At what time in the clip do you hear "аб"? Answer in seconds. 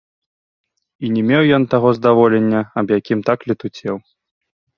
2.83-2.87